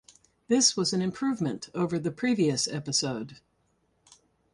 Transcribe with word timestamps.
This 0.47 0.75
was 0.75 0.93
an 0.93 1.01
improvement 1.03 1.69
over 1.75 1.99
the 1.99 2.09
previous 2.09 2.67
episode. 2.67 3.37